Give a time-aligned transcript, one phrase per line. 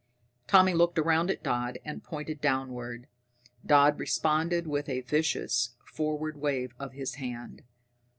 [0.47, 3.05] Tommy looked around at Dodd and pointed downward.
[3.63, 7.61] Dodd responded with a vicious forward wave of his hand.